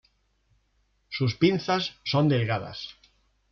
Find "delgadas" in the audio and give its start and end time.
2.27-2.87